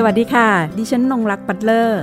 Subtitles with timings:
[0.00, 0.48] สวัสดีค่ะ
[0.78, 2.02] ดิฉันนงรักปัตเลอร์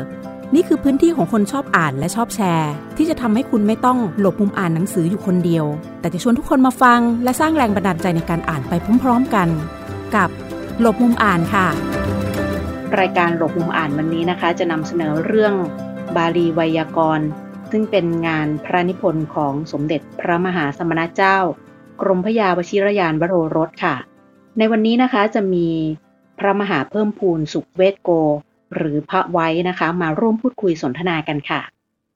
[0.56, 5.66] นี่คือพื้นที่ของคนชอบอ่านและชอบแชร์ ที่จะทำให้คุณไม่ต้องหลบมุมอ่านหนังสืออยู่คนเดียว
[6.00, 9.48] แต่จะชวนทุกคนมาฟัง และสร้างแรงบันดาลใจในการอ่านไปพร้อมๆกัน
[10.16, 10.30] กับ
[10.82, 11.68] หลบมุมอ่านค่ะ
[13.00, 15.54] รายการหลบมุมอ่านวันนี้นะคะ จะนำเสนอเรื่อง
[16.16, 17.28] บาลีไวยากรณ์
[17.72, 21.38] ซึ่งเป็นงานพระนิพนธ์ของสมเด็จพระมหาสมณเจ้า
[22.02, 23.96] กรมพระยาวชิรยานวโรรสค่ะ
[24.58, 25.68] ในวันนี้นะคะจะมี
[26.40, 28.10] พระมหาเพิ่มพูนสุขเวทโก
[28.76, 31.62] หรือพระไว้นะคะ มาร่วมพูดคุยสนทนากันค่ะ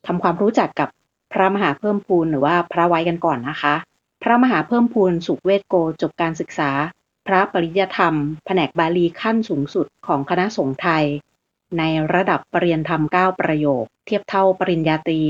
[0.06, 0.90] ทำความรู้จักกับ
[1.34, 3.76] พระมหาเพิ่มพูนหรือว่าพระไว้กันก่อนนะคะ
[4.24, 6.72] พระมหาเพิ่มพูนสุขเวทโกจบการศึกษา
[7.28, 11.06] พระปริยธรรม แผนกบาลีขั้นสูงสุดของคณะสงฆ์ไทย
[11.78, 11.84] ใน
[12.14, 15.22] ระดับปรริญญาธรรม 9 ประโยค เทียบเท่าปริญญาตรี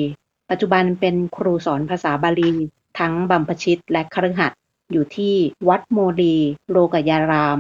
[0.50, 2.54] ปัจจุบันเป็นครูสอนภาษาบาลี
[3.00, 4.60] ทั้งบัมพชิตและคฤหัสถ์
[4.92, 5.36] อยู่ที่
[5.70, 6.36] วัดโมดี
[6.70, 7.60] โลกยาราม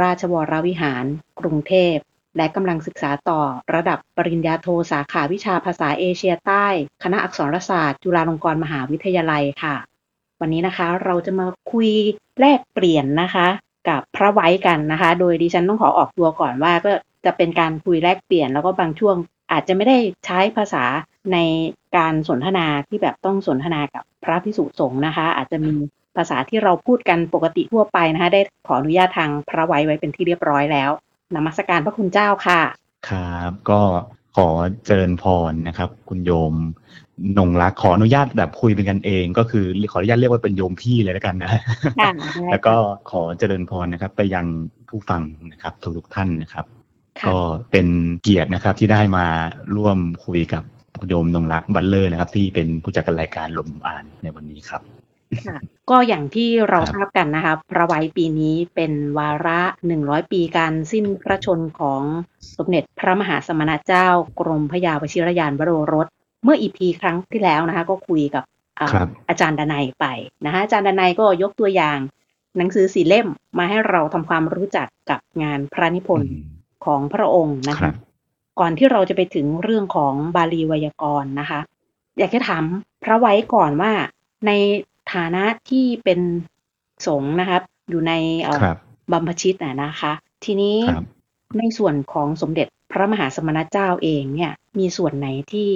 [0.00, 1.04] ราชวรวิหาร
[1.40, 1.96] กรุงเทพ
[2.36, 3.40] และกำลังศึกษาต่อ
[3.74, 6.66] ระดับปริญญาโทสาขาวิชาภาษาเอเชียใต้
[7.02, 9.76] คณะอักษรศาสตร์ จุฬาลงกรณ์มหาวิทยาลัยค่ะ
[10.40, 11.90] วันนี้นะคะเราจะมาคุย
[12.40, 13.48] แลกเปลี่ยนนะคะ
[13.88, 16.92] กับพระไว้กันนะคะ โดยดิฉันต้องขอออกตัวก่อนว่าก็
[17.24, 19.16] จะเป็นการคุยแลกเปลี่ยนแล้วก็บางช่วง
[19.52, 20.84] อาจจะไม่ได้ใช้ภาษา
[21.32, 21.38] ใน
[21.96, 25.74] การสนทนาที่แบบต้องสนทนากับพระพิสุสงฆ์นะคะ อาจจะมี
[26.18, 30.90] ภาษาที่เราพูดกันปกติทั่วไปนะคะได้ขออนุญาตทางพระไว้ไว้เป็นที่เรียบร้อยแล้ว
[31.36, 32.60] นมัสการพระคุณเจ้าค่ะ
[33.10, 33.80] ครับ ก็
[34.36, 34.48] ขอ
[34.86, 36.54] เจริญพรนะครับ คุณโยม
[37.38, 41.60] นงรักขออนุญาตแบบคุยเป็นกันเอง ก็คือขออนุญาตเรียกว่าเป็นโยมพี่เลยแล้วกันนะ
[42.50, 42.74] แล้วก็
[43.10, 44.46] ขอเจริญพรนะครับ ไปยัง
[44.88, 46.66] ผู้ฟังนะครับทุกๆท่านนะครับ
[47.28, 47.36] ก็
[47.70, 47.86] เป็น
[48.22, 49.26] เกียรตินะครับที่ได้มา
[49.76, 50.62] ร่วมคุยกับ
[51.08, 54.97] โยมนงรักบัลเลอร์นะครับ ที่เป็นผู้จัดการรายการหลบมุมอ่านในวันนี้ครับ
[55.90, 62.02] ก็อย่างที่เราทราบกันนะคะพระไว้ปีนี้เป็นวาระหนึ่งร้อยปีการสิ้นพระชนม์ของ
[62.56, 64.08] สมเด็จพระมหาสมณเจ้า
[64.40, 66.06] กรมพระยาวชิรยานวโรรส
[66.44, 68.44] เมื่อ EP ครั้งที่แล้วนะคะ ก็คุยกับ
[69.28, 70.06] อาจารย์ดนัยไป
[70.44, 71.98] นะคะอาจารย์ดนัยก็ยกตัวอย่าง
[72.56, 73.28] หนังสือสีเล่ม
[73.58, 76.32] มาให้เราทำความรู้จักกับงานพระนิพนธ์
[76.84, 77.90] ของพระองค์นะคะ
[78.60, 81.60] ก่อนที่เราจะไปถึงเรื่องของบาลีไวยากรณ์นะคะ
[82.18, 82.64] อยากจะถาม
[83.04, 83.92] พระไว้ก่อนว่า
[84.46, 84.50] ใน
[85.14, 86.20] ฐานะที่เป็น
[87.06, 88.12] สงฆ์นะครับ อยู่ใน
[89.12, 90.12] บัมพชิตนะนะคะ
[90.44, 90.76] ทีนี้
[91.58, 95.70] ในส่วนของสมเด็จพระมหาสมณเจ้าเองเนี่ย มีส่วนไหนที่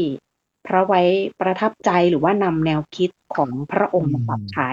[0.66, 1.02] พระไว้
[1.40, 4.70] ประทับใจหรือว่านำแนวคิดของพระองค์มาปรับใช้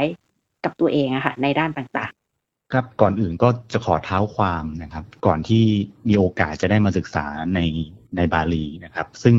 [0.63, 5.63] กับตัวเองอะค่ะ ในด้านต่างๆ ครับก่อนอื่นก็จะขอเท้าความนะครับ ก่อนที่
[6.07, 7.59] มีโอกาสจะได้มาศึกษาใน
[8.15, 9.35] ในบาลีนะครับ ซึ่ง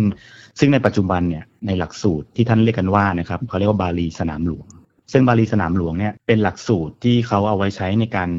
[0.58, 4.66] ซึ่งในปัจจุบันเนี่ยในหลักสูตรที่ท่านเรียกกันว่านะครับเขาเรียกว่าบาลีสนามหลวง
[5.12, 8.30] ซึ่งบาลีสนามหลวงเนี่ยเป็นหลักสูตรที่เขาเอาไว้ใช้ในการ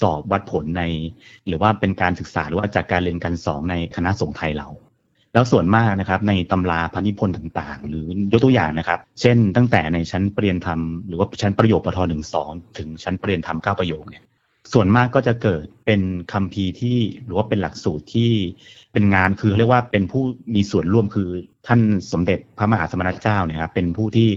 [0.00, 0.82] สอบวัดผลใน
[1.46, 4.68] หรือว่าเป็นการศึกษาหรือว่าจากการเรียนการสอนในคณะสงฆ์ไทยเรา
[5.34, 14.24] แล้วส่วนมากนะครับ ในตำราพันิพนธ์ต่างๆ หรือยกตัวอย่างนะครับ เช่น ตั้งแต่ในชั้นปรริยนธรรมหรือว่าชั้นประโยคปทหนึ่งสองถึงชั้นปรริยนธรรมเก้าประโยคเนี่ย
[14.72, 16.00] ส่วนมากก็จะเกิดเป็น
[16.32, 18.30] คำพีที่หรือว่าเป็นหลักสูตรที่
[18.92, 20.22] เป็นงานคือเรียกว่าเป็นผู้
[20.54, 21.28] มีส่วนร่วมคือ
[21.66, 21.80] ท่าน
[22.12, 24.28] สมเด็จพระมหาสมณเจ้าเนี่ยครับเป็นผู้ที่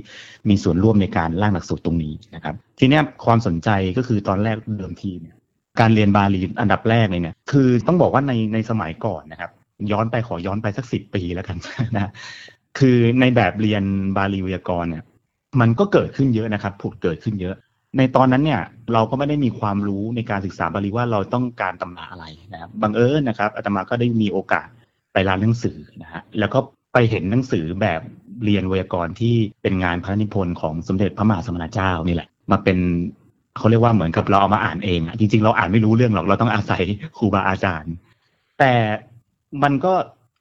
[0.50, 5.36] มีส่วนร่วมในการร่างหลักสูตรตรงนี้นะครับ ทีนี้ความสนใจก็คือตอนแรกเดิมทีเนี่ย
[5.80, 9.52] การเรียนบาลีอันดับแรกเลยเนี่ยคือต้องบอกว่าในในสมัยก่อนนะครับ
[9.92, 11.58] ย้อนไปขอย้อนไปสักสิบปีแล้วกัน
[11.96, 12.12] นะ
[12.80, 13.84] คือในแบบเรียน
[14.18, 15.04] บาลีวยากรเนี่ย
[15.60, 17.56] มันก็เกิดขึ้นเยอะนะครับผุดเกิดขึ้นเยอะ
[17.98, 18.62] ในตอนนั้นเนี่ย
[18.94, 24.68] เราก็ไม่ได้มีความรู้ในการศึกษาบาลีว่าเราต้องการตำราอะไรนะครับบังเอิญนะครับอาตมาก็ได้มีโอกาส
[25.14, 26.60] ไปร้านหนังสือนะฮะแล้วก็
[26.94, 28.02] ไปเห็นหนังสือแบบ
[28.44, 32.78] เรียนไวยากรณ์ที่เป็นงานพระนิพนธ์ของสมเด็จพระมหาสมณเจ้านี่แหละ มาเป็น
[33.58, 36.84] เขาเรียกว่าเหมือนกับเราเอามาอ่านเองอะจริง ๆ เราอ่านไม่รู้เรื่องหรอกเราต้องอาศัย
[37.18, 37.94] ครูบาอาจารย์
[38.60, 38.74] แต่
[39.64, 39.94] มันก็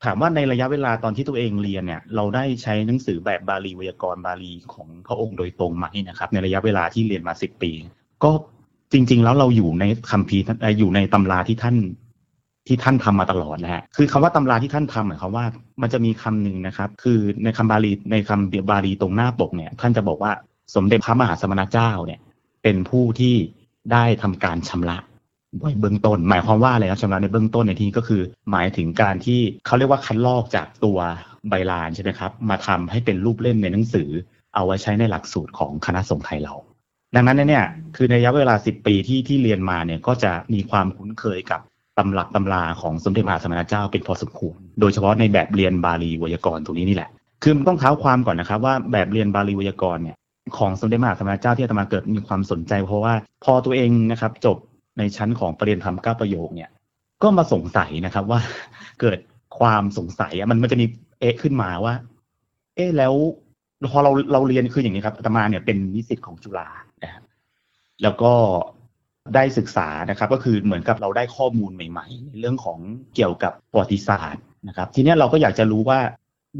[0.05, 7.73] ถามว่าในระยะเวลาตอนที่ตัวเองเรียนเนี่ย เราได้ใช้หนังสือแบบบาลีวยากรณ์บาลีของพระองค์โดยตรงไหมนะครับ ในระยะเวลาที่เรียนมาสิบปี
[8.25, 8.31] ก็
[8.93, 10.45] จริง ๆ แล้วเราอยู่ในคัมภีร์
[10.79, 11.77] อยู่ในตำราที่ท่าน
[12.67, 15.45] ที่ท่านทำมาตลอดนะฮะคือคำว่าตำราที่ท่านทำหมายความว่า
[15.83, 20.33] มันจะมีคำหนึ่งนะครับ คือในคำบาลีในคำบาลีตรงหน้าปกเนี่ย ท่านจะบอกว่า
[20.75, 22.21] สมเด็จพระมหาสมณเจ้าเนี่ย
[22.63, 23.35] เป็นผู้ที่
[23.93, 24.99] ได้ทำการชำระ
[25.81, 30.99] เบื้องต้น หมายความว่าอะไรครับชำระในเบื้องต้นในที่ก็คือ หมายถึงการที่เขาเรียกว่าคัดลอกจากตัว
[31.49, 34.09] ใบลานใช่ไหมครับ มาทำให้เป็นรูปเล่มในหนังสือ
[34.55, 36.55] เอาไว้ใช้ในหลักสูตรของคณะสงฆ์ไทยเรา
[37.15, 37.65] ดังนั้นเนี่ย
[37.97, 41.61] คือในระยะเวลาสิบปีที่ที่เรียนมาเนี่ยก็จะมีความคุ้นเคยกับ
[41.99, 47.11] ตำหลักตำราของสมเด็จพระสมณเจ้าเป็นพอสมควร โดยเฉพาะในแบบเรียนบาลีวยากรณ์ตรงนี้นี่แหละ
[47.43, 50.17] คือต้องเท้าความก่อนนะครับว่าแบบเรียนบาลีวยากรณ์เนี่ย
[50.59, 53.15] ของสมเด็จพระสมณเจ้าที่อาตมาเกิดมีความสนใจ เพราะว่า
[53.45, 54.57] พอตัวเองนะครับจบ
[54.99, 56.71] ในชั้นของประเด็นธรรมก้าประโยคเนี่ย
[57.23, 58.41] ก็มาสงสัยนะครับว่า
[59.01, 59.19] เกิด
[59.59, 60.87] ความสงสัยมันมันจะมี
[61.21, 61.95] เอ๊ะขึ้นมาว่า
[62.77, 63.15] เอ๊ะแล้ว
[63.93, 66.69] พอเราเราเรียนคืออย่างนี้ครับอาตมาเนี่ยเป็นนิสิตของจุฬา
[67.03, 67.23] นะครับ
[68.03, 68.33] แล้วก็
[69.35, 72.79] ได้ศึกษานะครับ ก็คือเหมือนกับเราได้ข้อมูลใหม่ๆในเรื่องของ
[73.15, 75.99] เกี่ยวกับประวัติศาสตร์นะครับ ทีนี้เราก็อยากจะรู้ว่า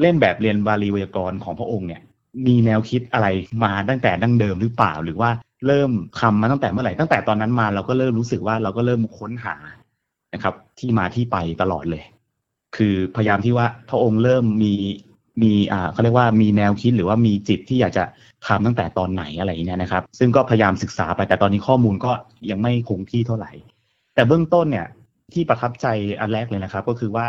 [0.01, 2.03] เล่นแบบเรียนบาลีไวยากรณ์ของพระองค์เนี่ย
[2.47, 3.27] มีแนวคิดอะไร
[3.65, 5.31] มาตั้งแต่ดั้งเดิมหรือเปล่า หรือว่า
[5.67, 5.91] เริ่ม
[6.21, 9.57] ทำมาตั้งแต่เมื่อไหร่ตั้งแต่ตอนนั้นมาเราก็เริ่มรู้สึกว่าเราก็เริ่มค้นหา
[10.35, 12.05] นะครับ ที่มาที่ไปตลอดเลย
[12.77, 14.75] คือพยายามที่ว่าพระองค์เริ่มมี
[15.43, 18.05] มีอ่าเขาเรียกว่ามีแนวคิดหรือว่ามีจิตที่อยากจะ
[18.47, 22.13] ทำตั้งแต่ตอนไหนอะไรเงี้ยนะครับ ซึ่งก็พยายามศึกษาไปแต่ตอนนี้ข้อมูลก็
[22.51, 23.53] ยังไม่คงที่เท่าไหร่
[24.15, 24.87] แต่เบื้องต้นเนี่ย
[25.33, 25.87] ที่ประทับใจ
[26.21, 27.29] อันแรกเลยนะครับ ก็คือว่า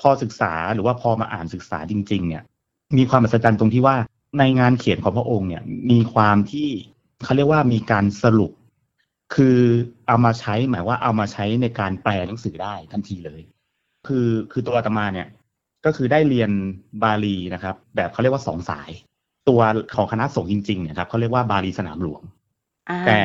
[0.00, 2.42] พอศึกษาหรือว่าพอมาอ่านศึกษาจริง ๆ เนี่ย
[2.96, 3.96] มีความมหัศจรรย์ตรงที่ว่า
[4.38, 6.68] ในงานเขียนของพระองค์เนี่ย มีความที่
[7.24, 8.52] เขาเรียกว่ามีการสรุป
[9.34, 9.58] คือ
[10.06, 13.40] เอามาใช้หมายว่าเอามาใช้ในการแปลหนังสือได้ทันทีเลย
[14.06, 15.28] คือคือตัวอาตมาเนี่ย
[15.84, 16.50] ก็คือได้เรียน
[17.02, 18.90] บาลีนะครับ แบบเขาเรียกว่าสองสาย
[19.48, 19.60] ตัว
[19.96, 22.22] ของคณะสงฆ์จริงๆเนี่ยครับเขาเรียกว่าบาลีสนามหลวง
[22.90, 23.18] อ่าแต่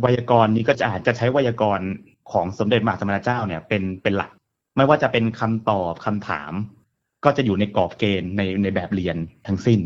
[0.00, 1.88] ไวยากรณ์นี้ก็จะอาจจะใช้ไวยากรณ์
[2.32, 4.30] ของสมเด็จมหาสมณเจ้าเนี่ยเป็นเป็นหลัก
[4.76, 6.52] ไม่ว่าจะเป็นคำตอบคำถาม
[7.24, 9.16] ก็จะอยู่ในกรอบเกณฑ์ในในแบบเรียน
[9.46, 9.80] ทั้งสิ้น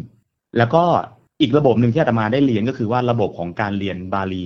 [0.59, 0.85] แล้วก็
[1.41, 4.45] อีกระบบหนึ่งที่อาตมาได้เรียนก็คือว่าระบบของการเรียนบาลี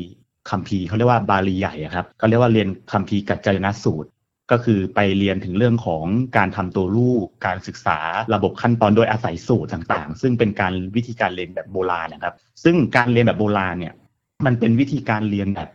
[0.50, 4.10] คัมภีร์เขาเรียกว่าบาลีใหญ่อะครับเขาเรียกว่าเรียนคัมภีร์กัจจายนสูตร
[4.50, 6.04] ก็คือไปเรียนถึงเรื่องของ
[6.36, 7.98] การทำตัวรูปการศึกษา
[8.34, 12.34] ระบบขั้นตอนโดยอาศัยสูตรต่างๆ ซึ่งเป็นการวิธีการเรียนแบบโบราณนะครับ
[12.64, 13.94] ซึ่งการเรียนแบบโบราณเนี่ย
[14.46, 15.68] มันเป็นวิธีการเรียนแบบ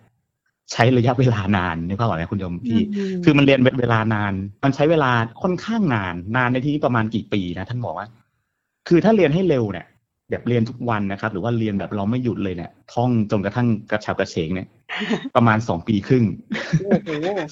[0.72, 2.84] ใช้ระยะเวลานานนี่ก็บอกนะคุณโยมพี่ม
[3.24, 4.34] คือมันเรียนเวลานาน
[4.64, 8.08] มันใช้เวลาค่อนข้างนาน นานในที่นี้ประมาณกี่ปีนะท่านบอกว่า
[8.88, 9.86] คือถ้าเรียนให้เร็วเนี่ย
[10.30, 14.68] แบบเรียนทุกวันนะครับ หรือว่าเรียนแบบเราไม่หยุดเลยเนี่ยท่องจนกระทั่งกระฉับกระเฉงเนี่ย
[15.36, 16.26] ประมาณสองปีครึ่ง
[16.84, 17.10] โอ้โห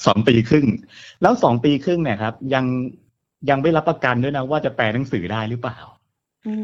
[0.08, 0.66] สองปีครึ่ง
[1.22, 2.66] แล้วสองปีครึ่งเนี่ยครับ ยัง
[3.50, 5.78] ยังไม่รับประกันด้วยนะว่าจะแปลหนังสือได้หรือเปล่า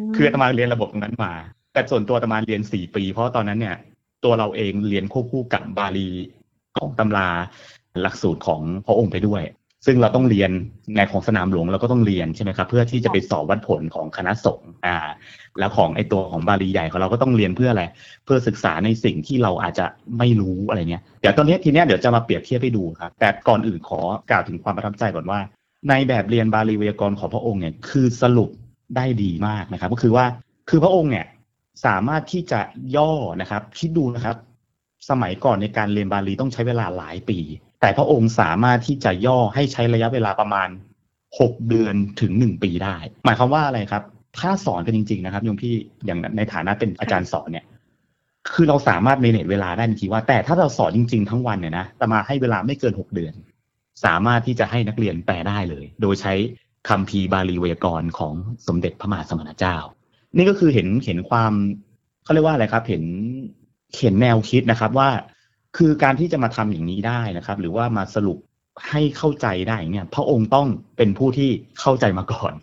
[0.07, 1.33] มคืออาตมาเรียนระบบตรงนั้นมา
[1.73, 3.75] แต่ส่วนตัวอาตมาเรียนสี่ปี เพราะตอนนั้นเนี่ย
[4.23, 6.09] ตัวเราเองเรียนควบคู่กับบาลี
[6.77, 7.27] ของตำรา
[8.01, 9.43] หลักสูตรของพระองค์ไปด้วย
[9.85, 10.51] ซึ่งเราต้องเรียน
[10.95, 14.97] ในของสนามหลวงเราก็ต้องเรียนใช่ไหมครับเพื่อที่จะไปสอบวัดผลของคณะสงฆ์อ่า
[15.59, 17.83] แล้วของไอตัวของบาลีใหญ่ของเราก็ต้องเรียนเพื่ออะไร
[18.25, 19.85] เพื่อศึกษาในสิ่งที่เราอาจจะ
[20.17, 23.99] ไม่รู้อะไรเงี้ยเดี๋ยวตอนนี้ทีเนี้ยเดี๋ยวจะมาเปรียบเทียบให้ดูครับแต่ก่อนอื่นขอ
[24.29, 25.39] กล่าวถึงความประทับใจก่อนว่า
[25.89, 28.49] ในแบบเรียนบาลีไวยากรณ์ของพระองค์เนี่ยคือสรุป
[28.95, 30.25] ได้ดีมากนะครับ ก็คือว่า
[30.69, 31.25] คือพระองค์เนี่ย
[31.85, 32.61] สามารถที่จะ
[32.95, 33.11] ย่อ
[33.41, 34.35] นะครับคิดดูนะครับ
[35.09, 37.39] สมัยก่อนในการเรียนบาลีต้องใช้เวลาหลายปี
[37.81, 40.69] แต่พระองค์สามารถที่จะย่อให้ใช้ระยะเวลาประมาณ
[41.39, 44.03] หกเดือนถึงหนึ่งปีได้ หมายความว่าอะไรครับ
[44.39, 45.73] ถ้าสอนกันจริง ๆ นะครับโยมพี่
[46.05, 47.65] อย่างในฐานะเป็นอาจารย์สอนเนี่ย
[48.53, 53.33] คือเราสามารถเมเนจเวลาได้จริงว่า แต่ถ้าเราสอนจริง ๆ ทั้งวันเนี่ยนะแต่มาให้เวลาไม่เกินหกเดือน
[54.05, 56.33] สามารถที่จะให้นักเรียนแปลได้เลย โดยใช้
[56.89, 58.33] คัมภีบาลีไวยากรณ์ของ
[58.67, 59.75] สมเด็จพระมหาสมณเจ้า
[60.37, 61.53] นี่ก็คือเห็นเห็นความ
[62.23, 63.03] เขาเรียกว่าอะไรครับ เห็น
[63.99, 65.09] เห็นแนวคิดนะครับว่า
[65.77, 68.37] คือการที่จะมาทำอย่างนี้ได้นะครับ หรือว่ามาสรุป
[68.89, 70.67] ให้เข้าใจได้เนี่ย พระองค์ต้อง
[70.97, 71.49] เป็นผู้ที่
[71.79, 72.53] เข้าใจมาก่อน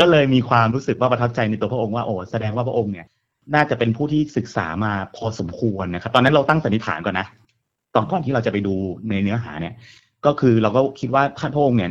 [0.00, 3.06] ก็เลยมีความรู้สึกว่าประทับใจในตัวพระองค์ว่าโอ้แสดงว่าพระองค์เนี่ย
[3.54, 7.26] น่าจะเป็นผู้ที่ศึกษามาพอสมควรนะครับ ตอนนั้นเราตั้งสันนิษฐานก่อนนะ
[7.94, 8.74] ตอนก่อนที่เราจะไปดู
[9.08, 9.74] ในเนื้อหาเนี่ย
[10.26, 11.90] ก็คือเราก็คิดว่าท่านพระองค์เนี่ย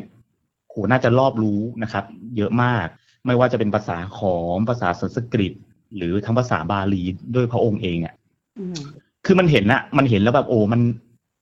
[0.70, 2.04] โหน่าจะรอบรู้นะครับ
[2.38, 2.86] เยอะมาก
[3.25, 5.54] ไม่ว่าจะเป็นภาษาขอมภาษาสันสกฤต
[5.96, 7.04] หรือทั้งภาษาบาลี
[7.36, 8.14] ด้วยพระองค์เองอะ
[8.60, 8.82] อืม
[9.25, 10.82] คือมันเห็นนะมันเห็นแล้วแบบโอ้มัน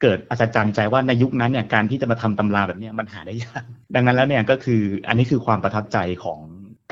[0.01, 3.63] เกิดอัศจรรย์ใจว่าในยุคนั้นเนี่ยการที่จะมาทำตำราแบบนี้มันหาได้ยาก
[3.95, 6.39] ดังนั้นแล้วเนี่ยก็คืออันนี้คือความประทับใจของ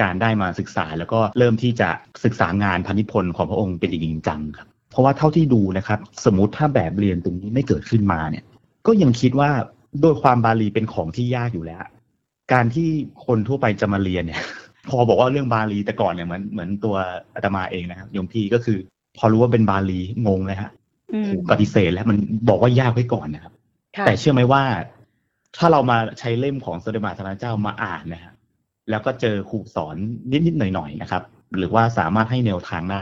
[0.02, 1.90] การได้มาศึกษา แล้วก็เริ่มที่จะ
[2.26, 8.46] ศึกษางานพันิพนธ์ของพระองค์เป็นจริงจังครับ เพราะว่าเท่าที่ดูนะครับ สมมติถ้าแบบเรียนตรงนี้ไม่เกิดขึ้นมาเนี่ย
[8.88, 9.50] ก็ยังคิดว่า
[10.02, 11.84] โดยความบาลีเป็นของที่ยากอยู่แล้ว
[12.54, 12.88] การที่
[13.26, 14.42] คนทั่วไปจะมาเรียนเนี่ย
[14.90, 16.96] พอบอกว่าเรื่องบาลีแต่ก่อนเนี่ยเหมือนเหมือนตัว
[17.36, 18.78] อาตมาเองนะครับโยมพี่ก็คือ
[19.18, 20.72] พอรู้ว่าเป็นบาลีงงเลยฮะ
[21.50, 22.18] ปฏิเสธแล้วมัน
[22.50, 23.54] บอกว่ายากไว้ก่อนนะครับ
[23.98, 24.64] ค่ะแต่เชื่อไหมว่า
[25.58, 28.34] ถ้าเรามาใช้เล่มของสมเด็จพระสัมมาสัมพุทธเจ้ามาอ่านนะฮะ
[28.90, 29.96] แล้วก็เจอครูสอน
[30.32, 31.24] นิดๆหน่อยๆนะครับ
[31.58, 33.02] หรือว่าสามารถให้แนวทางได้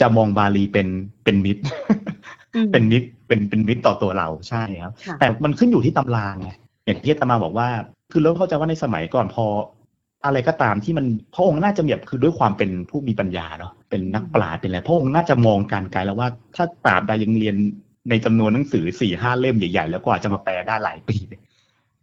[0.00, 0.88] จะมองบาลีเป็น
[1.24, 1.62] เป็นมิตร
[2.54, 6.50] อืมเป็นมิตรเป็นเป็นมิตรต่อตัวเราใช่ครับค่ะแต่มันขึ้นอยู่ที่ตำราไง
[6.86, 7.68] อย่างที่อาตมาบอกว่า
[8.12, 9.44] คือเริ่มเข้าใจว่าในสมัยก่อนพอ
[10.24, 17.56] อะไรก็ตามที่มันพระองค์น่าจะแบบคือด้วยความเป็นผู้มีปัญญาเนาะเป็นนักปราชญ์เป็นอะไรพระองค์น่าจะมองการไกลแล้วว่า ถ้าตราบใดยังเรียน
[18.10, 21.42] ในจำนวนหนังสือสี่ห้าเล่มใหญ่ๆ แล้วกว่าจะมาแปลได้หลายปีเนี่ย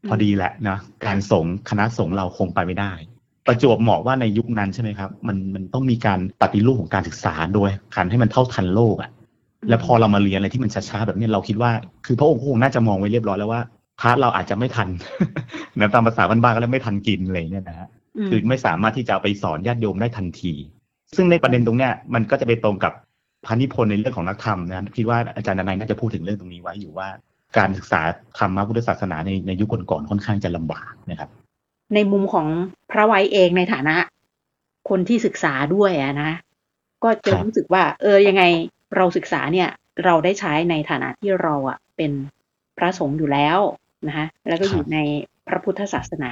[0.08, 2.92] พอดีแหละนะการสงฆ์คณะสงฆ์เราคงไปไม่ได้
[3.48, 9.12] ประจวบเหมาะว่าในยุคนั้นใช่ไหมครับ มันมันต้องมีการปฏิรูปของการศึกษาโดยการให้มันเท่าทันโลกอะ
[9.70, 11.72] แล้วพอเรามาเรียนอะไรที่มันช้าๆแบบเนี้ยเราคิดว่า
[12.06, 13.62] คือพระองค์คงน่าจะมองไว้เรียบร้อยแล้วว่า
[14.00, 14.90] พาร์ทเราอาจจะไม่ทัน
[15.80, 17.88] นะตามภาษาบ้านๆก็เลยไม่ทันกินอะไรเนี่ยนะฮะ
[18.30, 20.54] คือไม่สามารถที่จะเอาไปสอนญาติโยมได้ทันที
[21.16, 22.94] ซึ่งในประเด็นตรงเนี้ยมันก็จะไปตรงกับ
[23.46, 27.08] พันธิพลในเรื่องของนักธรรมนะคิดว่าอาจารย์นายน่าจะพูดถึงเรื่องตรงนี้ไว้อยู่ว่า
[27.58, 28.02] การศึกษา
[28.38, 31.30] ธรรมพุทธศาสนาในในยุคก่อนๆค่อนข้างจะลำบากนะครับ
[31.94, 32.48] ในมุมของ
[32.92, 33.96] พระไว้เองในฐานะ
[34.90, 36.32] คนที่ศึกษาด้วยอะนะ
[37.04, 38.44] ก็จะรู้สึกว่า เออยังไง
[38.96, 39.70] เราศึกษาเนี่ย
[40.06, 42.12] เราได้ใช้ในฐานะที่เราอะเป็น
[42.78, 43.60] พระสงฆ์อยู่แล้ว
[44.08, 44.98] นะคะแล้วก็อยู่ใน
[45.48, 46.32] พระพุทธศาสนา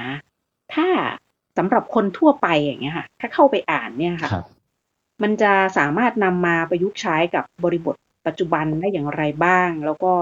[0.74, 0.86] ถ้า
[1.58, 4.30] สำหรับคนทั่วไปอย่างเงี้ยค่ะ ถ้าเข้าไปอ่านเนี่ยค่ะ
[5.22, 7.94] มันจะสามารถนำมาประยุกต์ใช้กับบริบท
[8.26, 10.12] ปัจจุบันได้อย่างไรบ้าง แล้วก็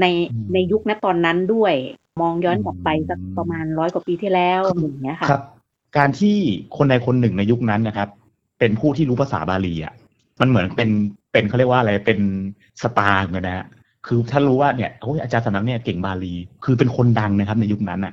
[0.00, 0.06] ใน
[0.52, 1.74] ในยุคนั้นตอนนั้นด้วย
[2.20, 5.42] มองย้อนกลับไปสักประมาณร้อยกว่าปีที่แล้วอย่างเงี้ยค่ะครับ
[5.96, 6.36] การที่
[6.76, 8.08] คนใดคนหนึ่งในยุคนั้นนะครับ
[8.58, 9.94] เป็นผู้ที่รู้ภาษาบาลีอะ
[10.40, 10.90] มันเหมือนเป็น
[11.32, 12.20] เป็นเขาเรียกว่าอะไรเป็น
[12.82, 13.66] สตาร์เลยนะฮะ
[14.06, 16.34] คือถ้ารู้ว่าเนี่ยโอ้ยอาจารย์สำนักเนี่ยเก่งบาลี
[16.64, 18.12] คือเป็นคนดังนะครับ ในยุคนั้นอะ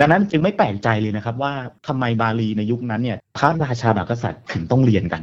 [0.00, 1.52] ดังนั้นจึงไม่แปลกใจเลยนะครับ ว่า
[1.86, 5.22] ทำไมบาลีในยุคนั้นเนี่ยพระราชาบากษัตริย์ถึงต้องเรียนกัน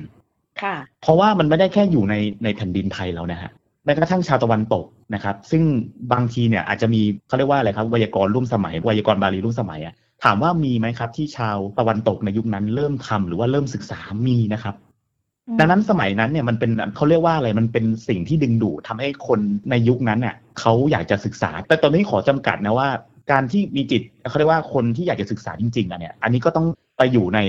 [0.62, 3.51] ค่ะ เพราะว่ามันไม่ได้แค่อยู่ในในแผ่นดินไทยแล้วนะฮะ
[3.86, 5.63] แม้กระทั่งชาวตะวันตกนะครับ ซึ่ง
[6.13, 14.75] บางทีเนี่ยอาจจะมีเขาเรียกว่าอะไรครับไวยากรณ์ร่วมสมัยไวยากรณ์บาลีร่วมสมัยอะถามว่ามีไหมครับ ที่ชาวตะวันตกในยุคนั้นเริ่มทำหรือว่าเริ่มศึกษามีนะครับ
[15.60, 19.39] ดังนั้นสมัยนั้นเนี่ยมันเป็นเขาเรียกว่าอะไรมันเป็นสิ่งที่ดึงดูดทาให้คน
[19.70, 22.89] ในยุคนั้นเนี่ยเขาอยากจะศึกษา แต่ตอนนี้ขอจำกัดนะว่า
[23.31, 26.65] การที่มีจิตเขาเรียกว่าคนที่อยากจะศึกษาจริงๆอะเนี่ย อันนี้ก็ต้อง
[26.98, 27.39] ไปอยู่ใน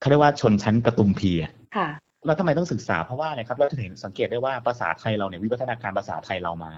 [0.00, 1.88] เขาเรียกว่าชนชั้นกระตุมพีอะค่ะ
[2.26, 6.72] แล้วทำไมต้องศึกษาเพราะว่าอะไรครับเราจะเห็นสังเกตได้ว่าภาษาไทยเราเนี่ยวิวัฒนาการภาษาไทยเรามา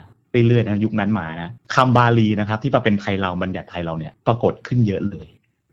[0.46, 5.28] เรื่อยๆนะยุคนั้นมานะคำบาลีนะครับ ที่มาเป็นไทยเราบัญญัติไทยเราเนี่ยปรากฏขึ้นเยอะเลย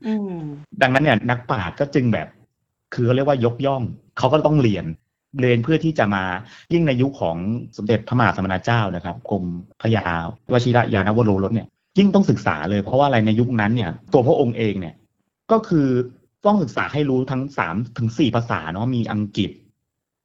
[0.07, 0.37] อืม
[0.81, 2.27] ดังนั้นเนี่ยนักปราชญ์ก็จึงแบบ
[2.93, 3.83] คือเขาเรียกว่ายกย่อง
[4.17, 4.85] เขาก็ต้องเรียน
[5.41, 6.23] เรียนเพื่อที่จะมา
[6.73, 7.37] ยิ่งในยุคของ
[7.77, 9.43] สมเด็จพระมหาสมณเจ้านะครับกรม
[9.81, 10.05] พระยา
[10.51, 14.95] วชิระยานวโรรสเนี่ย ยิ่งต้องศึกษาเลยเพราะว่าอะไรในยุคนั้นเนี่ย ตัวพระองค์เองเนี่ย
[15.51, 15.87] ก็คือ
[16.45, 19.51] ต้องศึกษาให้รู้ทั้งสามถึงสี่ภาษาเนาะมีอังกฤษ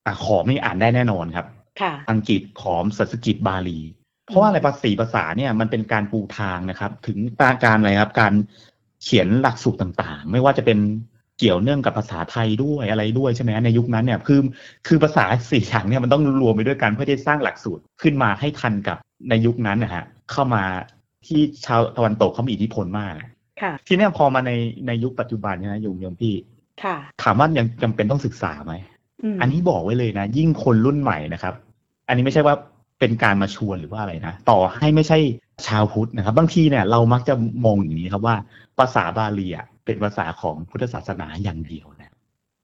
[0.07, 1.47] อะขอมนี่อ่านได้แน่นอนครับ
[1.81, 3.79] ค่ะอังกฤษขอมสันสกฤตบาลี
[4.27, 7.19] เพราะว่าอะไรภาษีภาษาเนี่ยมันเป็นการปูทางนะครับ ถึง
[7.65, 8.33] การอะไรครับ การ
[9.03, 10.79] เขียนหลักสูตรต่างๆ ไม่ว่าจะเป็น
[11.39, 14.41] เกี่ยวเนื่องกับภาษาไทยด้วยอะไรด้วยใช่ไหมในยุคนั้นเนี่ยคือ
[14.87, 18.97] คือภาษาสี่อย่างเนี่ยมันต้องรวมไปด้วยกันเพื่อที่สร้างหลักสูตรขึ้นมาให้ทันกับ
[19.29, 20.63] ในยุคนั้นนะฮะเข้ามา
[21.27, 23.13] ที่ชาวตะวันตกเขามีอิทธิพลมาก
[23.63, 24.53] ค่ะ ทีเนี้ยพอมาใน
[24.87, 26.35] ในยุคปัจจุบันเนี่ยนะโยมโยมพี่
[26.83, 28.75] ค่ะ ถามว่ายังจำเป็นต้องศึกษาไหม
[29.23, 31.55] อืมอันนี้บอกไว้เลยนะ ยิ่งคนรุ่นใหม่นะครับ
[32.09, 32.55] อันนี้ไม่ใช่ว่า
[33.01, 35.19] เป็นการมาชวนหรือว่าอะไรนะ ต่อให้ไม่ใช่
[35.67, 37.35] ชาวพุทธนะครับ บางทีเนี่ยเรามักจะ
[37.65, 38.37] มองอย่างนี้ครับว่า
[38.79, 42.15] ภาษาบาลีอะเป็นภาษาของพุทธศาสนาอย่างเดียวนะ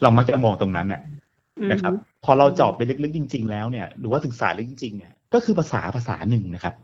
[0.02, 1.00] เรามักจะมองตรงนั้นน่ะ
[1.70, 1.92] นะครับ
[2.24, 6.74] พอเราเจอบไปลึกๆจริง ๆ แล้วเนี่ย หรือว่าศึกษาลึกจริงๆเนี่ยก็คือภาษาภาษาหนึ่งนะครับ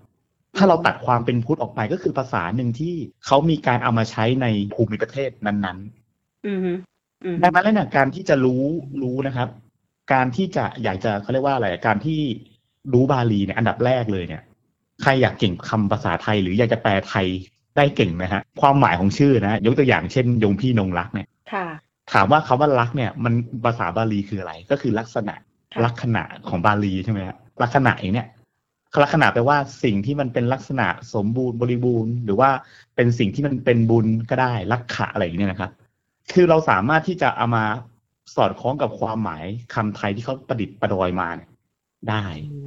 [0.57, 2.95] ถ้าเราตัดความเป็นพุทธออกไปก็คือภาษาหนึ่งที่
[3.27, 6.61] เขามีการเอามาใช้ในภูมิประเทศนั้นๆอืม
[7.25, 8.63] อืมดังนั้นแล้วเนี่ยการที่จะรู้
[9.03, 9.49] รู้นะครับ
[10.13, 12.21] การที่จะอยากจะเขาเรียกว่าอะไรการที่
[12.93, 14.43] รู้บาลีเนี่ยอันดับแรกเลยเนี่ย
[15.03, 17.27] ใครอยากเก่งคำภาษาไทย หรืออยากจะแปลไทย
[17.77, 21.67] ได้เก่งนะฮะความหมายของชื่อนะยกตัวอย่างเช่น ยงพี่นงรักเนี่ยค่ะ
[22.13, 25.35] ถามว่าคำว่ารักเนี่ย มันภาษาบาลีคืออะไร ก็คือลักษณะ
[25.73, 28.27] ค่ะลักษณะของบาลีใช่ไหมฮะลักษณะเองเนี่ย
[29.03, 32.51] ลักษณะแปลว่าสิ่งที่มันเป็นลักษณะสมบูรณ์บริบูรณ์ หรือว่า
[32.97, 35.71] เป็นสิ่งที่มันเป็นบุญก็ได้ลักขะอะไรอย่างเงี้ยนะครับ
[36.33, 37.65] คือเราสามารถที่จะเอามา
[38.35, 39.45] สอดคล้องกับความหมาย
[39.75, 41.51] คำไทยที่เขาประดิษฐ์ประดอยมาเนี่ย
[42.11, 42.59] ได้อื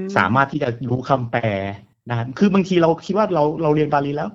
[0.00, 1.42] มสามารถที่จะรู้คำแปล
[2.08, 4.30] ได้คือบางทีเราคิดว่าเราเราเรียนบาลีแล้ว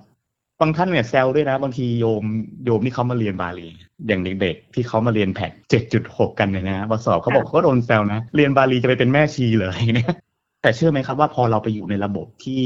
[0.62, 2.24] บางท่านเนี่ยแซวด้วยนะ บางทีโยม
[2.66, 3.68] โยมที่เขามาเรียนบาลี
[4.08, 10.14] อย่างเด็กๆที่เขามาเรียนแพทเจ็ดจุดหกกันเนี่ยนะมาสอบเขาบอกเขาก็โดนแซวนะ เรียนบาลีจะไปเป็นแม่ชีเลยเนี่ย
[10.62, 12.64] แต่เชื่อไหมครับว่าพอเราไปอยู่ในระบบที่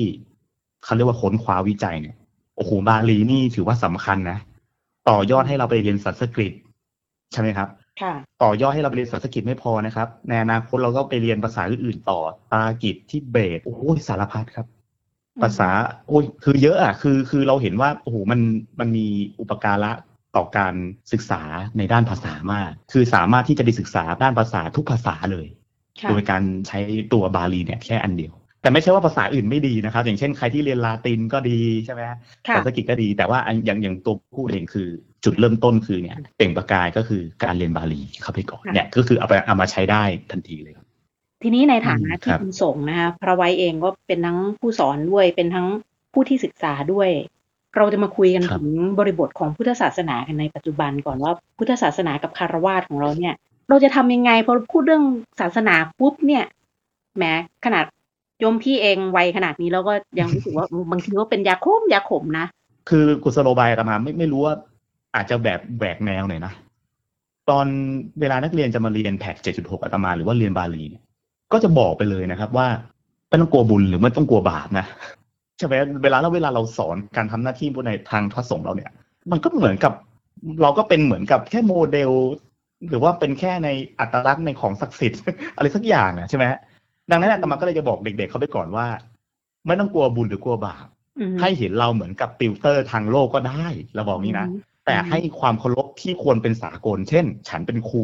[0.84, 2.16] เขาเรียกว่าค้นคว้าวิจัยเนี่ย
[2.56, 4.40] โอ้โหบาลีนี่ถือว่าสำคัญนะ
[5.10, 6.54] ต่อยอดให้เราไปเรียนสันสกฤต
[7.32, 7.68] ใช่ไหมครับ
[8.02, 12.20] ค่ะต่อยอดให้เราไปเรียนสันสกฤตไม่พอนะครับในอนาคตเราก็ไปเรียนภาษาอื่นๆต่อ
[12.52, 14.68] ตากิจที่เบสโอ้ยสารพัดครับ
[15.44, 15.70] ภาษา
[16.08, 18.40] โอ้ยคือเยอะอะคือคือเราเห็นว่าโอ้โหมัน
[18.80, 19.08] มันมี
[19.40, 19.92] อุปการะ
[20.36, 20.74] ต่อการ
[21.12, 21.42] ศึกษา
[21.78, 25.65] ในด้านภาษามาก คือสามารถที่จะได้ศึกษาด้านภาษาทุกภาษาเลยค่ะ
[26.10, 26.80] โดยการใช้
[27.14, 34.88] ตัวบาลีเนี่ยแค่อันเดียว แต่ไม่ใช่ว่าภาษาอื่นไม่ดีนะครับ อย่างเช่นใครที่เรียนลาตินก็ดีใช่ไหมฮะค่ะสันสกฤตก็ดี แต่ว่าอันอย่างอย่างตัวพูดเองคือ
[35.26, 40.74] จุดเริ่มต้นคือเนี่ยเปล่งประกายก็คือการเรียนบาลีเข้าไปก่อนค่ะเนี่ยก็คือเอาไปเอามาใช้ได้ทันทีเลย
[41.44, 45.68] ทีนี้ในฐานะอืมที่ครับเป็นสงฆ์นะคะพระไว้เองก็เป็นทั้งผู้สอนด้วยเป็นทั้ง
[46.14, 47.10] ผู้ที่ศึกษาด้วย
[47.78, 48.68] เราจะมาคุยกันถึง
[49.00, 53.34] บริบทของพุทธศาสนากันในปัจจุบันก่อนว่าพุทธศาสนากับคารวาสของเราเนี่ย
[53.70, 55.04] เราจะทำยังไงพอพูดเรื่อง
[55.40, 56.44] ศาสนาปุ๊บเนี่ย
[57.16, 57.24] แหม
[57.66, 57.86] ขนาด
[58.40, 62.46] โยมพี่เองวัยขนาดนี้แล้วก็ยังรู้สึกว่าบางทีก็เป็นยาขมยาขมนะ
[62.90, 64.54] คือกุศโลบายอาตมาไม่ไม่รู้ว่า
[65.16, 66.54] อาจจะแบบแหวกแนวหน่อยนะ
[67.50, 67.66] ตอน
[68.20, 71.04] เวลานักเรียนจะมาเรียนแพท7.6อาตมาหรือว่าเรียนบาลีเนี่ย
[71.54, 72.68] ก็จะบอกไปเลยนะครับว่า
[73.30, 74.86] ไม่ต้องกลัวบุญหรือไม่ต้องกลัวบาปนะ
[75.58, 78.92] ใช่ไหมเวลาเราเวลาเราสอนการทำหน้าที่บนในทางพระสงฆ์เราเนี่ย
[79.32, 79.94] มันก็เหมือนกับ
[80.62, 82.12] เราก็เป็นเหมือนกับแค่โมเดล
[82.90, 85.22] หรือว่าเป็นแค่ในอัตลักษณ์ในของศักดิ์สิทธิ์
[85.56, 86.46] อะไรสักอย่างอะใช่ไหม
[87.12, 88.88] ดังนั้นอาตมาก็เลยจะบอกเด็ก ๆเขาไปก่อนว่า
[89.68, 90.86] ไม่ต้องกลัวบุญหรือกลัวบาป
[91.20, 93.66] อืมให้เห็นเราเหมือนกับติวเตอร์ทางโลกก็ได้
[93.96, 94.48] เราบอกนี้นะ
[94.86, 98.04] แต่ให้ความเคารพที่ควรเป็นสากล เช่น ฉันเป็นครู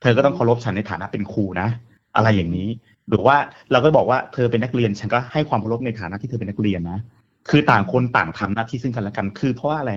[0.00, 1.68] เธอก็ต้องเคารพฉันในฐานะเป็นครูนะ
[2.16, 2.68] อะไรอย่างนี้
[3.08, 3.36] หรือว่า
[3.72, 6.98] เราก็บอกว่าเธอเป็นนักเรียน ฉันก็ให้ความเคารพในฐานะที่เธอเป็นนักเรียนนะ
[7.50, 9.92] คือต่างคนต่างทำหน้าที่ซึ่งกันและกัน คือเพราะว่าอะไร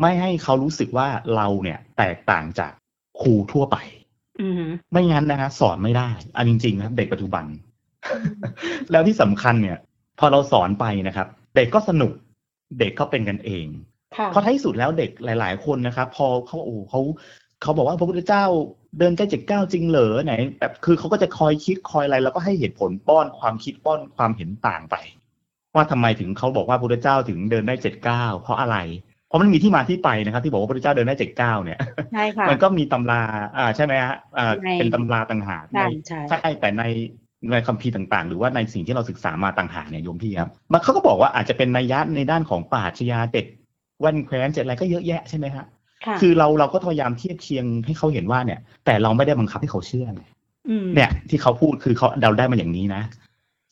[0.00, 2.72] ไม่ให้เขารู้สึกว่าเราเนี่ย แตกต่างจาก
[3.20, 3.76] ครูทั่วไป
[4.40, 7.44] อืมไม่งั้นนะฮะสอนไม่ได้อันจริงๆนะเด็กปัจจุบัน
[8.90, 9.78] แล้วที่สำคัญเนี่ย
[10.18, 12.12] พอเราสอนไปนะครับ เด็กก็สนุก
[12.78, 13.66] เด็กก็เป็นกันเอง
[14.16, 17.00] ค่ะเพราะท้ายสุดแล้วเด็กหลาย ๆ คนนะครับ พอเขาโอ้เขา
[17.62, 18.44] เขาบอกว่าพระพุทธเจ้า
[18.98, 24.96] เดินใกล้เจ็ดเก้าจริงเหรอไหนแบบคือเขาก็จะคอยคิดคอยอะไร แล้วก็ให้เหตุผลป้อนความคิดป้อนความเห็นต่างไป
[25.74, 28.76] ว่าทำไมถึงเขาบอกว่าพระพุทธเจ้าถึงเดินได้เจ็ดเก้าเพราะอะไร
[29.10, 31.78] เพ ราะมันมีที่มาที่ไปนะครับ ที่บอกว่าพระพุทธเจ้าเดินได้เจ็ดเก้าเนี่ย
[32.12, 33.22] ใช่ค่ะมันก็มีตำรา
[33.58, 36.84] อ่าใช่ไหมฮะอ่าในเป็นตำราต่างหากใช่ในใช่ใช่แต่ใน
[37.50, 43.44] ในคัมภีร์ต่างๆ หรือว่าในสิ่งที่เราศึกษามาต่างหากเนี่ยโยมพี่ครับมันเขาก็บอกว่าอาจจะเป็นนัยยะในด้านของปราชญาเจ็ด
[44.00, 45.64] แวันแคว้นเจ็ดอะไรก็เยอะแยะใช่ไหมฮะ
[46.06, 50.22] ค่ะคือเราเราก็พยายามเทียบเคียงให้เขาเห็นว่าเนี่ย แต่เราไม่ได้บังคับให้เขาเชื่อไง
[50.84, 53.02] มเนี่ย ที่เขาพูดคือเขาเดาได้มาอย่างนี้นะ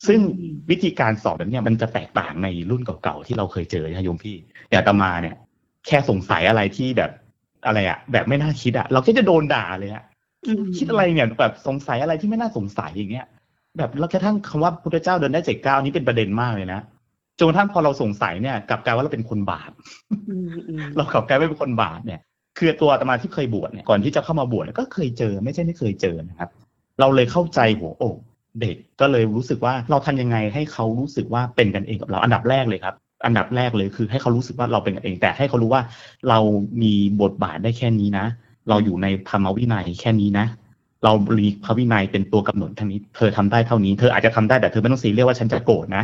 [0.07, 4.35] ซึ่งอืมวิธีการสอบแบบเนี้ยมันจะแตกต่างในรุ่นเก่าๆที่เราเคยเจอนะโยมพี่
[4.69, 5.35] อย่างอาตมาเนี่ย
[5.87, 7.11] แค่สงสัยอะไรที่แบบ
[7.65, 10.03] อะไรอะแบบไม่น่าคิดอะเราก็จะโดนด่าเลยอะ
[10.47, 13.27] อืมคิดอะไรเนี่ยแบบสงสัยอะไรที่ไม่น่าสงสัยอย่างเงี้ย
[13.77, 16.79] แบบแล้วกระทั่งคำว่าพุทธเจ้าเดินได้เจ็ดเก้านี้เป็นประเด็นมากเลยนะ
[17.39, 19.71] จนกระทั่งพอเราสงสัยเนี่ยกลับกลายว่าเราเป็นคนบาป
[20.29, 22.19] อืมอืมเรากลับกลายเป็นคนบาปเนี่ย
[22.57, 26.49] คือตัวอาตมาที่เคยบวชเนี่ยก่อนที่จะเข้ามาบวชเนี่ยก็เคยเจอ ไม่ใช่ไม่เคยเจอนะครับ
[26.99, 28.17] เราเลยเข้าใจหัวอก
[28.61, 35.81] เด็กก็เลยรู้สึกว่าเราทำยังไงให้เขารู้สึกว่าเป็นกันเองกับเราอันดับแรกเลยครับ อันดับแรกเลยคือ ให้เขารู้สึกว่าเราเป็นกันเอง แต่ให้เขารู้ว่า
[36.29, 36.39] เรา
[36.81, 38.25] มีบทบาทได้แค่นี้นะ
[38.69, 40.45] เราอยู่ในธรรมวินัยแค่นี้นะ
[41.03, 46.03] เรามีพระวินัยเป็นตัวกำหนดเท่านี้ เธอทำได้เท่านี้ เธออาจจะทำได้แต่เธอไม่ต้องซีเรียสว่าฉันจะโกรธนะ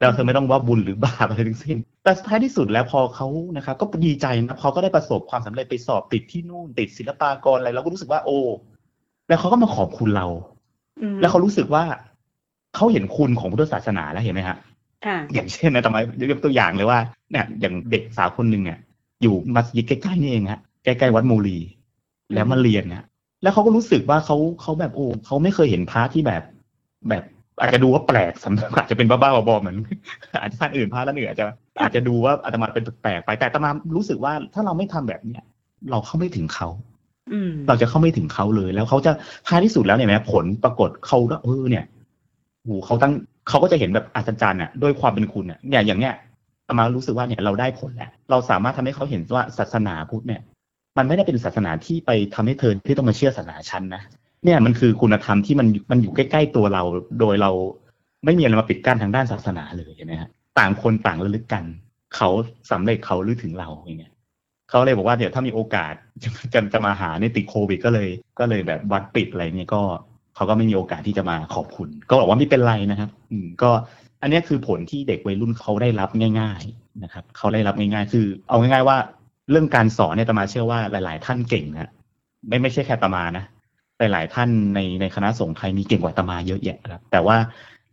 [0.00, 8.38] แล้วเธอไม่ต้องว่าบุญหรือบาปอะไรทั้งสิ้น แต่ท้ายที่สุดแล้วพอเขานะครับก็ดีใจนะพอก็ได้ประสบความสำเร็จไปสอบติดที่นู่นติดศิลปากรอะไรเราก็รู้สึกว่าโอ้
[9.28, 10.26] แล้วเขาก็มาขอบคุณเรา
[11.02, 11.84] อืมแล้วเขารู้สึกว่า
[12.76, 14.56] เขาเห็นคุณของพุทธศาสนาแล้วเห็นไหมฮะค่ะ
[15.34, 15.98] อย่างเช่นนะทำไม
[16.30, 16.98] ยกตัวอย่างเลยว่า
[17.30, 18.78] เนี่ยอย่างเด็กสาวคนหนึ่งเนี่ย
[19.22, 21.58] อยู่มัสยิดใกล้ๆนี่เองฮะใกล้ๆวัดโมลี
[22.34, 23.04] แล้วมาเรียนนะ
[23.42, 26.42] แล้วเขาก็รู้สึกว่าเขาเขาแบบโอ้เขาไม่เคยเห็นพระที่แบบ
[27.08, 27.24] แบบ
[27.60, 29.76] อาจจะดูว่าแปลกสำหรับอาจจะเป็นบ้าๆบอๆเหมือน
[30.40, 31.46] อาจจะท่านอื่นพระท่านอื่นอาจจะ
[31.80, 35.44] อาจจะดูว่าอาตมาเป็นแปลกๆไปแต่อาตมารู้สึกว่าถ้าเราไม่ทำแบบเนี้ย
[35.90, 36.68] เราเข้าไม่ถึงเขา
[37.32, 39.12] อืมเราจะเข้าไม่ถึงเขาเลย แล้วเขาจะ
[39.48, 41.84] ท้ายที่สุดแล้วเนี่ยนะผลปรากฏเขาเออเนี่ย
[42.62, 43.12] โหเขาตั้ง
[43.50, 46.14] เขาก็จะเห็นแบบอัศจรรย์อะด้วยความเป็นคุณอะเนี่ยอย่างเนี้ย
[46.68, 50.40] อามารู้สึกว่าเนี่ยเราได้ผลแล้วเราสามารถทำให้เขาเห็นว่าศาสนาพุทธเนี่ย
[50.98, 54.02] มันไม่ได้เป็นศาสนาที่ไปทำให้เธอที่ต้องมาเชื่อศาสนาฉันนะ
[54.44, 56.82] เนี่ยมันคือคุณธรรมที่มันมันอยู่ใกล้ๆตัวเรา
[57.20, 57.50] โดยเรา
[58.24, 61.64] ไม่มีอะไรมาปิดกั้นทางด้านศาสนาเลยนะฮะต่างคนต่างระลึกกัน
[62.16, 62.28] เขา
[62.70, 64.12] สำเร็จเขาลึกถึงเราอย่างเงี้ย
[64.70, 65.94] เขาเลยบอกว่าเดี๋ยวถ้ามีโอกาส
[66.52, 68.08] จะจะมาหาในยติดโควิดก็เลย
[68.38, 69.82] ก็เลยแบบวัดปิดอะไรเนี่ยก็
[70.34, 73.70] เขาก็ไม่มีโอกาสที่จะมาขอบคุณ ก็บอกว่าไม่เป็นไรนะครับอืมก็
[74.22, 78.96] อันนี้คือผลที่เด็กวัยรุ่นเขาได้รับง่าย ๆนะครับเขาได้รับง่ายๆ คือ เอาง่าย ๆว่า
[79.50, 81.90] เรื่องการสอนเนี่ยตมาเชื่อว่าหลาย ๆ ท่านเก่งนะ
[82.48, 83.44] ไม่ไม่ใช่แค่ตมานะ
[83.98, 87.36] หลายๆท่านในในคณะสงฆ์ไทยมีเก่งกว่าตมาเยอะแยะครับ แต่ว่า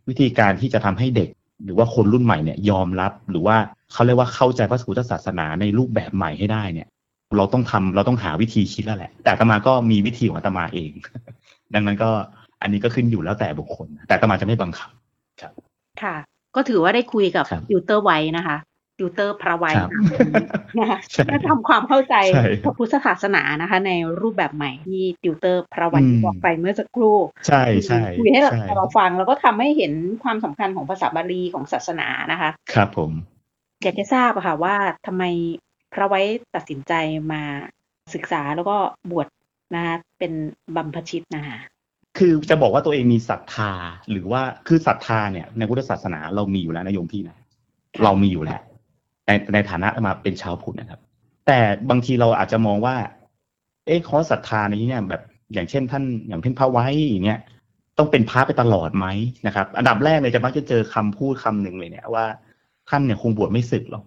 [0.08, 1.28] วิธีการที่จะทำให้เด็ก
[1.64, 3.56] หรือว่าคนรุ่นใหม่เนี่ยยอมรับหรือว่า
[3.92, 6.88] เขาเรียกว่าเข้าใจพระพุทธศาสนาในรูปแบบใหม่ให้ได้เนี่ย
[7.36, 10.90] เราต้องทำเราต้องหาวิธีคิดแล้วแหละ แต่อาตมาก็มีวิธีของอาตมาเอง
[11.74, 12.10] ดังนั้นก็
[12.62, 14.90] อันนี้ก็ขึ้นอยู่แล้วแต่บุคคล แต่อาตมาจะไม่บังคับ
[16.02, 16.16] ค่ะ
[16.56, 18.56] ก็ถือว่าได้คุยกับครับติวเตอร์ไว้นะคะ
[18.98, 19.90] ติวเตอร์พระไว้ครับ
[20.78, 29.92] นะคะใช่และทำความเข้าใจใช่พระพุทธศาสนานะคะ ในรูปแบบใหม่ที่ติวเตอร์พระไว้อืมบอกไปเมื่อสักครู่ ใช่ใช่คุยให้เราใช่เราฟัง แล้วก็ทำให้เห็น
[30.24, 33.10] ความสำคัญของภาษาบาลีของศาสนานะคะ ครับผม
[33.82, 34.76] อยากจะทราบอะค่ะว่า
[35.06, 35.24] ทำไม
[35.94, 36.20] พระไว้
[36.54, 36.92] ตัดสินใจ
[37.32, 37.42] มา
[38.14, 38.76] ศึกษาแล้วก็
[39.10, 39.26] บวช
[39.74, 40.32] นะคะเป็น
[40.76, 41.58] บัมพชิตนะคะ
[42.18, 43.72] คือจะบอกว่าตัวเองมีศรัทธา
[44.10, 47.36] หรือว่าคือศรัทธาเนี่ยในพุทธศาสนาเรามีอยู่แล้วนะโยมพี่นะ
[48.04, 48.60] เรามีอยู่แล้ว
[49.26, 51.00] ในในฐานะมาเป็นชาวพุทธนะครับ
[51.46, 51.58] แต่
[51.90, 52.96] บางทีเราอาจจะมองว่า
[53.86, 57.40] เอ๊ะคอศรัทธาในนี้เนี่ยแบบอย่างเช่นท่านอย่างเช่นพระไว้อย่างเงี้ย
[57.98, 59.06] ต้องเป็นพระไปตลอดไหม
[59.46, 62.24] นะครับ อันดับแรกเลยจะมักจะเจอคำพูดคำหนึ่งเลยเนี่ยว่า
[62.88, 64.04] ท่านเนี่ยคงบวชไม่สึกหรอก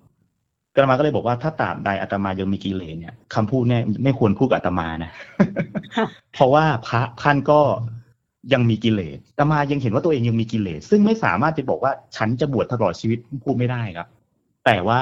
[0.73, 5.11] อาตมาก็เลยบอกว่าถ้าตราบใดอาตมายังมีกิเลสเนี่ยคำพูดเนี่ยไม่ควรพูดกับอาตมานะ
[6.33, 7.59] เพราะว่าพระท่านก็
[8.53, 14.07] ยังมีกิเลสอาตมายังเห็นว่าตัวเองยังมีกิเลสซึ่งไม่สามารถจะบอกว่าฉันจะบวชตลอดชีวิตพูดไม่ได้ครับ
[14.65, 14.99] แต่ว่า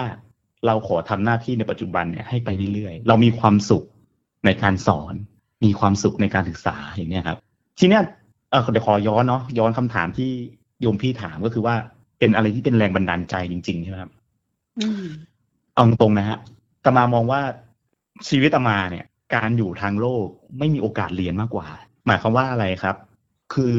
[0.66, 3.84] เราขอทำหน้าที่ในปัจจุบันเนี่ยให้ไปเรื่อยๆ เรามีความสุข
[4.46, 5.14] ในการสอน
[5.64, 7.38] มีความสุขในการศึกษาอย่างนี้ครับ
[7.80, 8.04] ทีเนี้ย
[8.52, 10.30] เออเดี๋ยวขอย้อนเนาะย้อนคำถามที่
[10.82, 11.76] โยมพี่ถามก็คือว่า
[12.20, 14.12] เป็นอะไรที่เป็นแรงบันดาลใจจริงๆใช่ไหมครับ
[14.80, 15.06] อืม
[15.74, 16.40] เอาตรงนะฮะ
[16.86, 17.42] ตมามองว่า
[18.28, 19.06] ชีวิตตมาเนี่ย
[19.36, 20.26] การอยู่ทางโลก
[20.60, 21.68] ไม่มีโอกาสเรียนมากกว่า
[22.06, 22.96] หมายความว่าอะไรครับ
[23.54, 23.76] คือ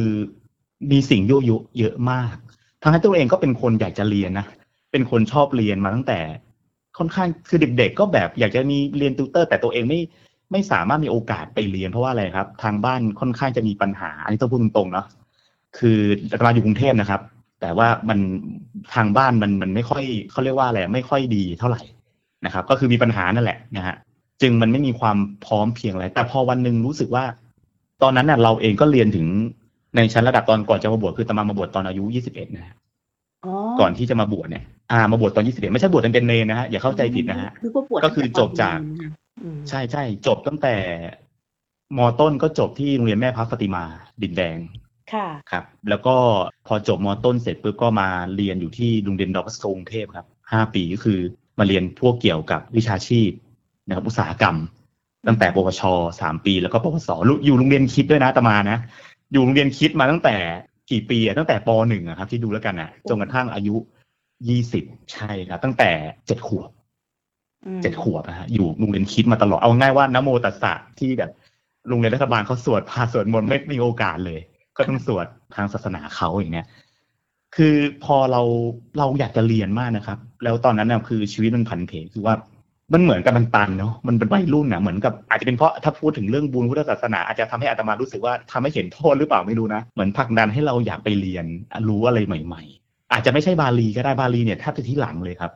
[0.91, 2.35] มีสิ่งยั่วยุเยอะมาก
[2.83, 4.47] ทั้งที่ตัวเองก็เป็นคนอยากจะเรียนนะ
[4.93, 6.21] เป็นคนชอบเรียนมาตั้งแต่
[6.99, 10.01] ค่อนข้างคือเด็กๆก็แบบอยากจะมีเรียนติวเตอร์ แต่ตัวเองไม่
[10.53, 15.07] ไม่สามารถมีโอกาสไปเรียนเพราะว่าอะไรครับ ทางบ้านค่อนข้างจะมีปัญหา อันนี้ต้องพูดตรงๆเนาะ
[15.79, 15.99] คือ
[16.33, 17.21] อาตมาอยู่กรุงเทพนะครับ
[17.61, 18.19] แต่ว่ามัน
[18.95, 21.83] ทางบ้านมันมันไม่ค่อยเขาเรียกว่าอะไรไม่ค่อยดีเท่าไหร่
[22.45, 23.97] นะครับ ก็คือมีปัญหานั่นแหละนะฮะ
[24.43, 27.25] จึงมันไม่มีความพร้อมเพรียงอะไร แต่พอวันหนึ่งรู้สึกว่า
[28.03, 29.27] ตอนนั้นน่ะเราเองก็เรียนถึง
[29.97, 32.77] ในชั้นระดับตอนก่อนจะมาบวชคือตมามาบวชตอนอายุยี่สิบเอ็ดนะฮะ
[33.45, 38.79] อ๋อก่อนที่จะมาบวชเนี่ยอ่ามาบวชตอนยี่สิบเอ็ดไม่ใช่บวชตอนเป็นเนรนะฮะอย่าเข้าใจผิดนะฮะคือผู้ปวดก็คือจบจาก
[39.43, 40.75] อืมใช่ใช่จบตั้งแต่
[41.97, 43.85] มต้นก็จบที่โรงเรียนแม่พระฟติมา
[44.23, 44.57] ดินแดง
[45.15, 46.17] ค่ะครับ แล้วก็
[46.67, 51.19] พอจบมต้นเสร็จปุ๊บก็มาเรียนอยู่ที่โรงเรียนดอกสโกรุงเทพครับห้าปีก็คือ
[51.59, 53.31] มาเรียนพวกเกี่ยวกับวิชาชีพ
[53.87, 54.57] นะครับอุตสาหกรรม
[55.27, 55.83] ตั้งแต่ปวช
[56.21, 57.11] สามปี แล้วก็ปวส
[57.45, 58.79] อยู่โรงเรียนคิดด้วยนะอาตมานะ
[59.33, 60.37] อยู่โรงเรียนคิดมาตั้งแต่
[60.91, 63.77] กี่ปีอะตั้งแต่ปหนึ่งอะครับ ที่ดูแล้วกันนะจนกระทั่งอายุ
[64.49, 65.91] ยี่สิบใช่ครับ ตั้งแต่
[66.27, 66.71] เจ็ดขวบ
[67.67, 71.31] อืมเจ็ดขวบนะฮะอยู่โรงเรียนคิดมาตลอดเอาง่ายว่านะโมตัสสะที่แบบ
[71.89, 74.41] โรงเรียนรัฐบาลเขาสวดพาสวดมนต์ไม่มีโอกาสเลย
[74.81, 76.67] ก็ต้องสวดทางศาสนาเขาอย่างเนี้ย
[77.57, 78.43] คือพอเรา
[78.99, 82.35] เราอยากจะเรียนมากนะครับ แล้วตอนนั้นน่ะคือชีวิตมันผันเพคือว่า
[82.93, 91.47] มันเหมือนกับมันตันเนาะมันเป็นวัยรุ่นน่ะเหมือนกับอาจจะเป็นเพราะถ้าพูดถึงเรื่องบุญพุทธศาสนาอาจจะทำให้อาตมารู้สึกว่าทำให้เห็นโทษหรือเปล่าไม่รู้นะเหมือนผลักดันให้เราอยากไปเรียน
[91.89, 95.53] รู้อะไรใหม่ ๆ อาจจะไม่ใช่บาลีก็ได้บาลีเนี่ยแทบจะที่หลังเลยครับ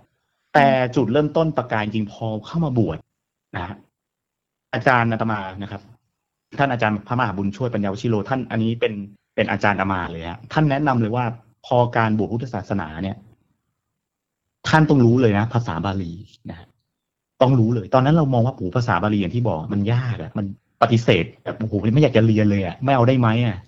[0.54, 2.98] แต่จุดเริ่มต้นประกายจริงพอเข้ามาบวช
[3.56, 3.76] นะฮะ
[4.74, 5.82] อาจารย์อาตมานะครับ
[6.58, 8.92] ท่านอาจารย์พระมหาบุญช่วยปัญญาวชิโรท่านอันนี้เป็น
[9.34, 11.24] เป็นอาจารย์อามาเลยฮะท่านแนะนำเลยว่า
[11.66, 13.16] พอการบวชพุทธศาสนาเนี่ย
[14.68, 16.12] ท่านต้องรู้เลยนะ ภาษาบาลี
[16.50, 16.66] นะฮะ
[17.42, 20.46] ต้องรู้เลย ตอนนั้นเรามองว่าปู่ภาษาบาลีอย่างที่บอกมันยากอะมัน
[20.82, 23.58] ปฏิเสธแบบโอ้โหไม่อยากจะเรียนเลยอะไม่เอาได้ไหมอะ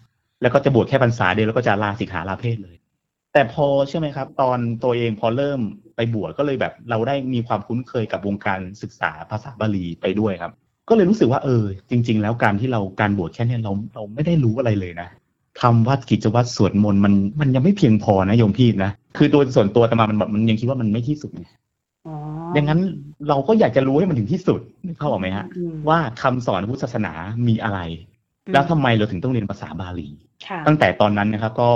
[0.42, 2.76] แล้วก็จะบวชแค่พรรษาเดียวแล้วก็จะลาสิกขาลาเพศเลย
[3.32, 5.60] แต่พอเชื่อไหมครับ ตอนตัวเองพอเริ่ม
[5.96, 10.52] ไปบวชก็เลยแบบ เราได้มีความคุ้นเคยกับวงการศึกษาภาษาบาลีไปด้วยครับ
[10.88, 15.08] ก็เลยรู้สึกว่าเออ จริง ๆ แล้วการที่เราการบวชแค่เนี้ยเราเราไม่ได้รู้อะไรเลยนะ
[15.60, 21.46] ทำวัดกิจวัตรสวดมนต์มันมันยังไม่เพียงพอนะโยมพี่นะคือตัวส่วนตัวแต่มามันแบบมันยังคิดว่ามันไม่ที่สุดไง
[22.06, 22.14] อ๋อ
[22.54, 22.80] อย่างนั้น
[23.28, 27.12] เราก็อยากจะรู้ให้มันถึงที่สุดนึกเข้าออกไหมฮะอืมว่าคำสอนพุทธศาสนา
[27.48, 27.80] มีอะไร
[28.52, 30.08] แล้วทำไมเราถึงต้องเรียนภาษาบาลี
[30.46, 31.70] ค่ะตั้งแต่ตอนนั้นนะครับ ก็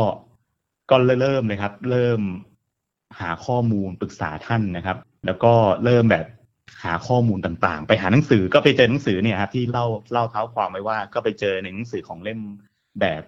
[0.90, 2.20] ก็เริ่มเลยครับ เริ่ม
[3.20, 4.96] หาข้อมูลปรึกษาท่านนะครับ
[5.26, 5.52] แล้วก็
[5.84, 6.26] เริ่มแบบ
[6.84, 12.40] หาข้อมูลต่างๆ ไปหาหนังสือก็ไปเจอหนังสือเนี่ยครับที่เล่าเล่าเท้าความไว้ว่า ก็ไปเจอในหนังสือของเล่ม
[13.00, 13.22] แบบ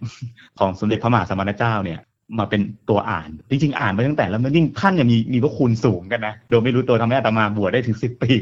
[0.58, 2.00] ของสมเด็จพระมหาสมณเจ้าเนี่ย
[2.38, 8.32] มาเป็นตัวอ่าน จริงๆ อ่านมาตั้งแต่แล้วมันยิ่งท่านเนี่ยมีมีพระคุณสูงกันนะโดยไม่รู้ตัวทำให้อาตมาบวชได้ถึงสิบปี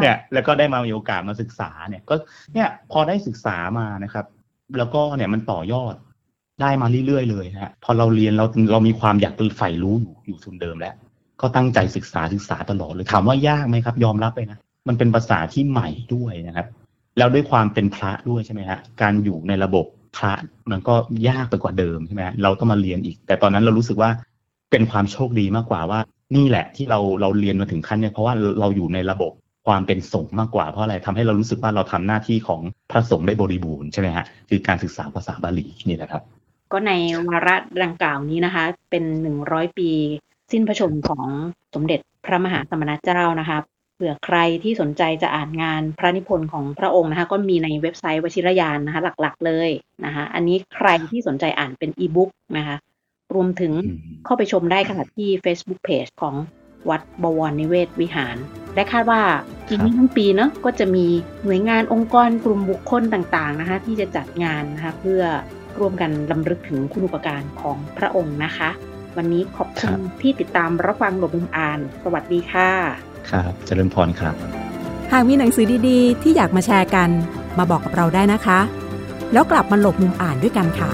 [0.00, 2.14] เนี่ย แล้วก็ได้มามีโอกาสมาศึกษาเนี่ย ก็
[2.54, 4.26] เนี่ยพอได้ศึกษามานะครับ
[4.78, 5.94] แล้วก็เนี่ยมันต่อยอด
[6.62, 10.94] ได้มาเรื่อยๆเลยฮะพอเราเรียนเราเรามีความอยากใฝ่รู้อยู่อยู่ทุนเดิมแล้ว
[11.40, 16.66] ก็ตั้งใจศึกษาศึกษาตลอดเลยถามว่ายากไหมครับ ยอมรับเลยนะมันเป็นภาษาที่ใหม่ด้วยนะครับ
[17.18, 20.32] แล้วด้วยความเป็นพระด้วยใช่ไหมฮะการอยู่ในระบบพระ
[20.70, 20.94] มันก็
[21.28, 24.10] ยากไปกว่าเดิมใช่ไหมฮะเราต้องมาเรียนอีก แต่ตอนนั้นเรารู้สึกว่า
[24.70, 26.00] เป็นความโชคดีมากกว่าว่า
[26.36, 29.32] นี่แหละที่เราเราเรียนมาถึงขั้นเนี่ยเพราะว่าเราอยู่ในระบบ
[29.66, 36.22] ความเป็นสงฆ์มากกว่าเพราะอะไรทำให้เรารู้สึกว่าเราทำหน้าที่ของพระสงฆ์ได้บริบูรณ์ใช่ไหมฮะคือการศึกษาภาษาบาลีนี่แหละครับ
[36.72, 36.92] ก็ใน
[37.28, 39.90] วาระดังกล่าวนี้นะคะ เป็นหนึ่งร้อยปี
[40.52, 41.26] สิ้นพระชนม์ของ
[41.74, 43.58] สมเด็จพระมหาสมณเจ้านะคะ
[43.96, 49.70] เผื่อใครที่สนใจจะอ่านงานพระนิพนธ์ของพระองค์นะคะก็มีในเว็บไซต์วชิรยานนะคะหลักๆ เลย
[50.04, 52.76] นะคะอันนี้ใครที่สนใจอ่านเป็นอีบุ๊กนะคะ
[53.34, 56.34] รวมถึงอืมเข้าไปชมได้ค่ะที่ Facebook Page ของ
[56.90, 58.36] วัดบวรนิเวศวิหาร
[58.74, 59.22] และคาดว่า
[59.68, 61.06] ปีนี้ทั้งปีเนาะก็จะมี
[61.44, 65.22] หน่วยงานองค์กรกลุ่มบุคคลต่างๆนะคะที่จะจัดงานนะคะเพื่อ
[65.78, 68.70] ร่วมกันลำลึกถึงคุณูปการของพระองค์นะคะ
[69.16, 72.70] วันนี้ขอบคุณที่ติดตามรับฟังหลบมุมอ่าน สวัสดีค่ะ
[73.30, 74.34] ครับเจริญพรครับ
[75.12, 77.10] หากมีหนังสือดีๆ ที่อยากมาแชร์กัน
[77.58, 78.60] มาบอกกับเราได้นะคะ
[79.32, 80.90] แล้วกลับมาหลบมุมอ่านด้วยกันค่ะ